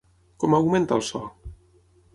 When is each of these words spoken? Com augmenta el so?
Com 0.43 0.55
augmenta 0.59 0.99
el 0.99 1.05
so? 1.11 1.23